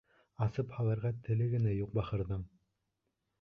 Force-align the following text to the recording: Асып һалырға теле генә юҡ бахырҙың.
Асып 0.45 0.71
һалырға 0.77 1.11
теле 1.27 1.49
генә 1.51 1.75
юҡ 1.75 1.93
бахырҙың. 1.99 2.43